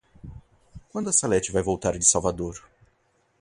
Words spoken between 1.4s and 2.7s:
vai voltar de Salvador?